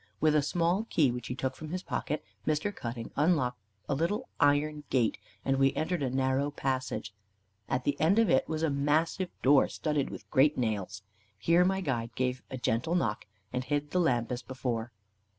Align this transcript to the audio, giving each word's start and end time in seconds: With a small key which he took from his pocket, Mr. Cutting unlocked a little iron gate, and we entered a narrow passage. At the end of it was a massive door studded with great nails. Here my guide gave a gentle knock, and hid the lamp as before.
With 0.19 0.33
a 0.33 0.41
small 0.41 0.85
key 0.89 1.11
which 1.11 1.27
he 1.27 1.35
took 1.35 1.55
from 1.55 1.69
his 1.69 1.83
pocket, 1.83 2.23
Mr. 2.47 2.75
Cutting 2.75 3.11
unlocked 3.15 3.59
a 3.87 3.93
little 3.93 4.29
iron 4.39 4.83
gate, 4.89 5.19
and 5.45 5.57
we 5.57 5.73
entered 5.75 6.01
a 6.01 6.09
narrow 6.09 6.49
passage. 6.49 7.13
At 7.69 7.83
the 7.83 8.01
end 8.01 8.17
of 8.17 8.27
it 8.27 8.49
was 8.49 8.63
a 8.63 8.71
massive 8.71 9.29
door 9.43 9.67
studded 9.69 10.09
with 10.09 10.27
great 10.31 10.57
nails. 10.57 11.03
Here 11.37 11.63
my 11.63 11.81
guide 11.81 12.15
gave 12.15 12.41
a 12.49 12.57
gentle 12.57 12.95
knock, 12.95 13.27
and 13.53 13.63
hid 13.63 13.91
the 13.91 13.99
lamp 13.99 14.31
as 14.31 14.41
before. 14.41 14.91